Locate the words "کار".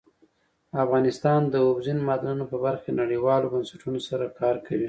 4.39-4.55